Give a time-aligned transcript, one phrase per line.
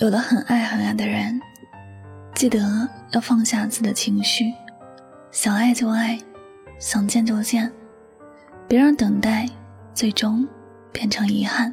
[0.00, 1.38] 有了很爱很爱的人，
[2.34, 2.58] 记得
[3.10, 4.50] 要放下自己的情绪，
[5.30, 6.18] 想爱就爱，
[6.78, 7.70] 想见就见，
[8.66, 9.46] 别让等待
[9.92, 10.48] 最终
[10.90, 11.70] 变成遗憾。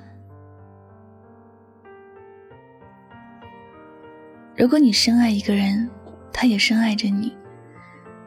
[4.58, 5.90] 如果你深爱一个人，
[6.34, 7.34] 他也深爱着你，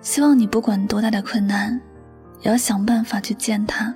[0.00, 1.78] 希望你不管多大的困难，
[2.40, 3.94] 也要想办法去见他。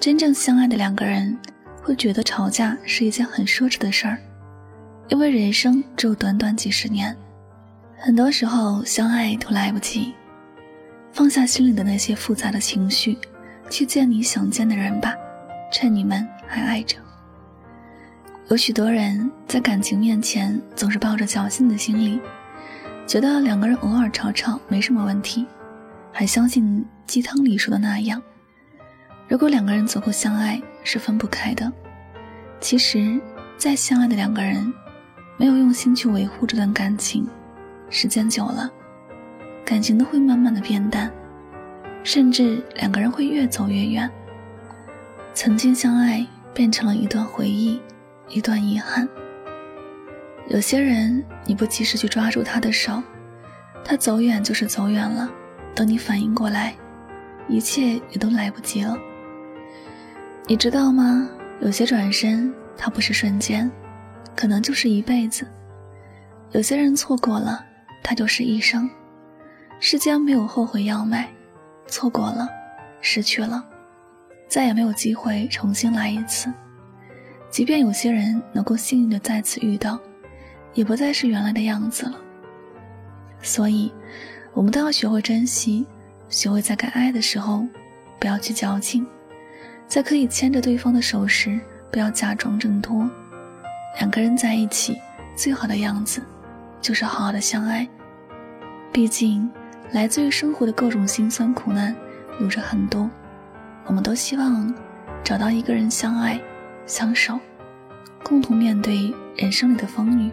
[0.00, 1.38] 真正相爱的两个人，
[1.80, 4.18] 会觉得吵架是一件很奢侈的事儿。
[5.08, 7.16] 因为人生只有短短几十年，
[7.96, 10.12] 很多时候相爱都来不及。
[11.12, 13.16] 放下心里的那些复杂的情绪，
[13.70, 15.14] 去见你想见的人吧，
[15.72, 16.96] 趁你们还爱着。
[18.48, 22.20] 有许多人在感情面前总是抱着侥幸的心理，
[23.06, 25.46] 觉得两个人偶尔吵吵没什么问题，
[26.12, 28.20] 还相信鸡汤里说的那样：
[29.28, 31.72] 如果两个人足够相爱，是分不开的。
[32.60, 33.20] 其实，
[33.56, 34.72] 再相爱的两个人。
[35.36, 37.28] 没有用心去维护这段感情，
[37.90, 38.70] 时间久了，
[39.64, 41.12] 感情都会慢慢的变淡，
[42.02, 44.10] 甚至两个人会越走越远。
[45.34, 47.80] 曾经相爱变成了一段回忆，
[48.28, 49.06] 一段遗憾。
[50.48, 53.02] 有些人你不及时去抓住他的手，
[53.84, 55.30] 他走远就是走远了。
[55.74, 56.74] 等你反应过来，
[57.46, 58.96] 一切也都来不及了。
[60.46, 61.28] 你知道吗？
[61.60, 63.70] 有些转身，它不是瞬间。
[64.36, 65.46] 可能就是一辈子，
[66.52, 67.64] 有些人错过了，
[68.02, 68.88] 他就是一生。
[69.80, 71.28] 世间没有后悔药卖，
[71.86, 72.46] 错过了，
[73.00, 73.64] 失去了，
[74.46, 76.52] 再也没有机会重新来一次。
[77.50, 79.98] 即便有些人能够幸运的再次遇到，
[80.74, 82.16] 也不再是原来的样子了。
[83.40, 83.92] 所以，
[84.52, 85.86] 我们都要学会珍惜，
[86.28, 87.66] 学会在该爱的时候，
[88.18, 89.06] 不要去矫情，
[89.86, 91.58] 在可以牵着对方的手时，
[91.90, 93.08] 不要假装挣脱。
[93.98, 95.00] 两个人在一起，
[95.34, 96.22] 最好的样子，
[96.80, 97.88] 就是好好的相爱。
[98.92, 99.50] 毕竟，
[99.92, 101.94] 来自于生活的各种辛酸苦难，
[102.40, 103.10] 有着很多。
[103.86, 104.74] 我们都希望
[105.22, 106.40] 找到一个人相爱、
[106.86, 107.38] 相守，
[108.22, 110.30] 共同面对人生里的风雨。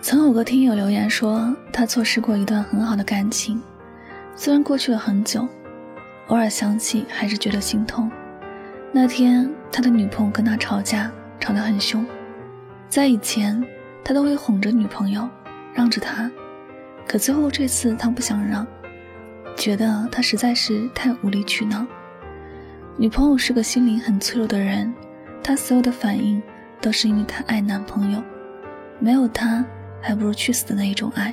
[0.00, 3.60] 曾有个听友留言说，他错失过一段很好的感情，
[4.36, 5.46] 虽然过去了很久，
[6.28, 8.08] 偶尔想起还是觉得心痛。
[8.92, 11.10] 那天，他的女朋友跟他吵架。
[11.40, 12.04] 吵得很凶，
[12.88, 13.62] 在以前，
[14.04, 15.28] 他都会哄着女朋友，
[15.74, 16.30] 让着她，
[17.06, 18.66] 可最后这次他不想让，
[19.56, 21.86] 觉得他实在是太无理取闹。
[22.96, 24.92] 女朋友是个心灵很脆弱的人，
[25.42, 26.42] 她所有的反应
[26.80, 28.22] 都是因为她爱男朋友，
[28.98, 29.64] 没有他
[30.02, 31.32] 还不如去死的那一种爱。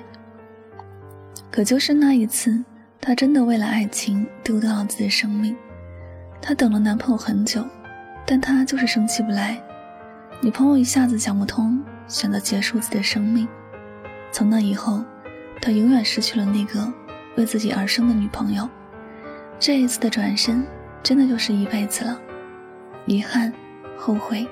[1.49, 2.63] 可就是那一次，
[3.01, 5.55] 她真的为了爱情丢掉了自己的生命。
[6.39, 7.65] 她等了男朋友很久，
[8.27, 9.59] 但她就是生气不来。
[10.41, 13.47] 女朋友一下子想不通，选择结束自己的生命。
[14.31, 15.03] 从那以后，
[15.61, 16.91] 他永远失去了那个
[17.35, 18.69] 为自己而生的女朋友。
[19.59, 20.65] 这一次的转身，
[21.01, 22.19] 真的就是一辈子了。
[23.05, 23.51] 遗憾、
[23.97, 24.45] 后悔、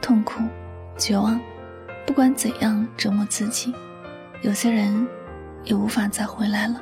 [0.00, 0.42] 痛苦、
[0.96, 1.40] 绝望，
[2.06, 3.74] 不管怎样折磨自己，
[4.42, 5.08] 有些人
[5.64, 6.80] 也无法再回来了。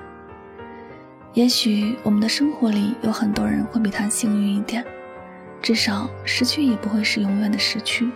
[1.32, 4.84] 也许我们的生活里有很多人会比他幸运一点，
[5.62, 8.10] 至少失去也不会是永远的失去。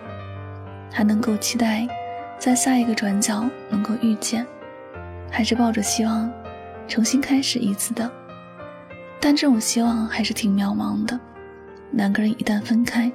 [0.97, 1.85] 还能够期待，
[2.39, 4.47] 在下一个转角能够遇见，
[5.29, 6.33] 还是抱着希望，
[6.87, 8.09] 重新开始一次的。
[9.21, 11.19] 但这种希望还是挺渺茫的。
[11.91, 13.11] 两个人一旦分开，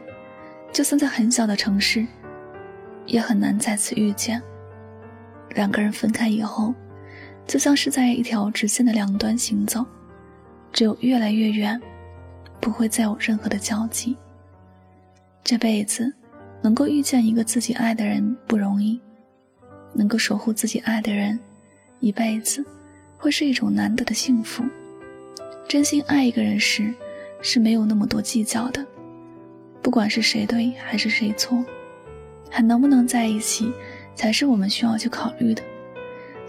[0.74, 2.06] 就算在很小的城市，
[3.06, 4.42] 也很难再次遇见。
[5.52, 6.74] 两个人分开以后，
[7.48, 9.86] 就像是在一条直线的两端行走，
[10.74, 11.82] 只有越来越远，
[12.60, 14.18] 不会再有任何的交集。
[15.46, 16.14] 这辈子。
[16.62, 19.00] 能够遇见一个自己爱的人不容易，
[19.94, 21.40] 能够守护自己爱的人，
[22.00, 22.64] 一辈子，
[23.18, 24.64] 会是一种难得的幸福。
[25.68, 26.94] 真心爱一个人时，
[27.42, 28.86] 是没有那么多计较的，
[29.82, 31.64] 不管是谁对还是谁错，
[32.50, 33.72] 还能不能在一起，
[34.16, 35.64] 才是我们需要去考虑的。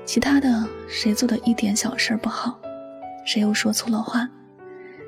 [0.04, 2.60] 其他的，谁做的一点小事不好，
[3.24, 4.28] 谁又说错了话，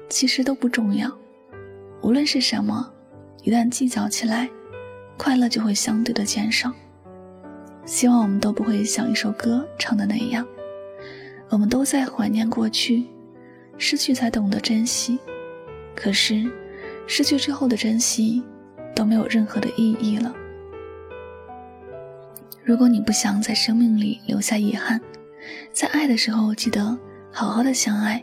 [0.09, 1.11] 其实都不重要。
[2.03, 2.89] 无论是什么，
[3.43, 4.49] 一旦计较起来。
[5.23, 6.73] 快乐就会相对的减少。
[7.87, 10.45] 希望我们都不会像一首歌唱的那样，
[11.49, 13.05] 我们都在怀念过去，
[13.79, 15.21] 失去才懂得珍惜。
[15.95, 16.51] 可是，
[17.07, 18.43] 失去之后的珍惜
[18.97, 20.35] 都没有任何的意义了。
[22.65, 25.01] 如果你不想在生命里留下遗憾，
[25.73, 26.99] 在爱的时候记得
[27.31, 28.21] 好好的相爱，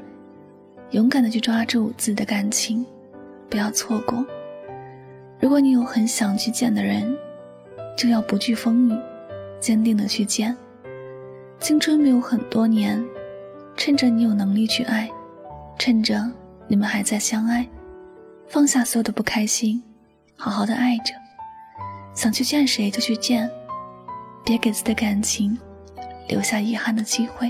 [0.92, 2.86] 勇敢的去抓住自己的感情，
[3.50, 4.26] 不要错过。
[5.40, 7.18] 如果你有很想去见的人，
[7.98, 8.94] 就要不惧风雨，
[9.60, 10.56] 坚定的去见。
[11.60, 13.04] 青春没有很多年，
[13.78, 15.10] 趁着你有能力去爱，
[15.78, 16.30] 趁着
[16.68, 17.66] 你们还在相爱，
[18.48, 19.82] 放下所有的不开心，
[20.36, 21.14] 好好的爱着。
[22.14, 23.50] 想去见谁就去见，
[24.44, 25.58] 别给自己的感情
[26.28, 27.50] 留下遗憾的机会。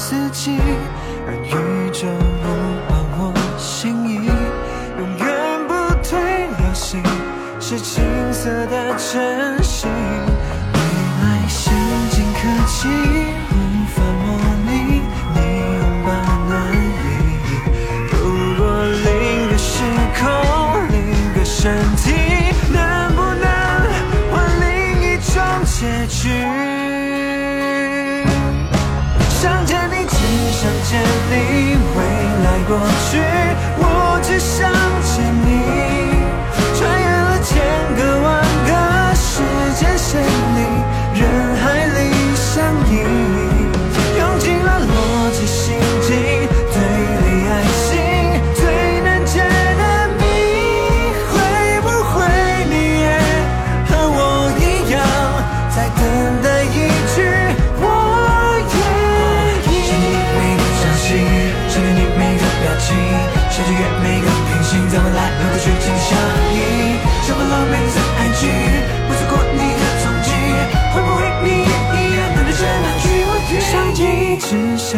[0.00, 0.56] 四季，
[1.26, 2.06] 让宇宙
[2.40, 2.46] 不
[2.86, 4.30] 换我心意。
[4.96, 5.26] 永远
[5.66, 5.74] 不
[6.08, 7.02] 退了息
[7.58, 9.90] 是青涩的真心，
[10.72, 10.78] 未
[11.20, 11.74] 来先
[12.10, 12.88] 进科技
[32.68, 32.78] 过
[33.10, 33.18] 去，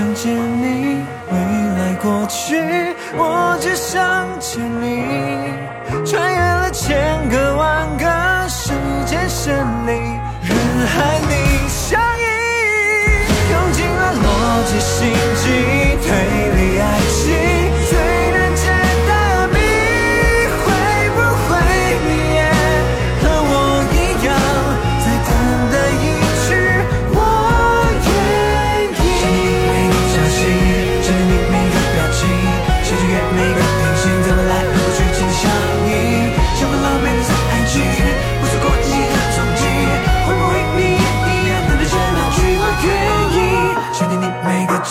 [0.01, 2.57] 想见你，未来过去，
[3.19, 5.05] 我只想见你。
[6.07, 7.10] 穿越了千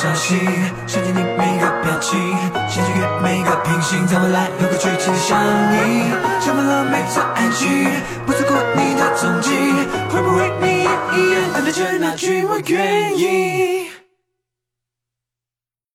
[0.02, 0.40] 小心，
[0.88, 2.18] 想见你每个表情，
[2.70, 5.38] 想穿越每个平行，在未来和过去紧紧相
[5.74, 6.06] 依，
[6.40, 7.86] 想满了每座爱情，
[8.26, 9.52] 不错过你的踪迹，
[10.10, 13.89] 会不会你也一样等待着那句我愿意？